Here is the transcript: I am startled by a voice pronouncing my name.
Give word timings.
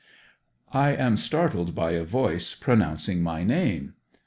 I 0.73 0.95
am 0.95 1.15
startled 1.15 1.75
by 1.75 1.91
a 1.91 2.03
voice 2.03 2.55
pronouncing 2.55 3.21
my 3.21 3.43
name. 3.43 3.93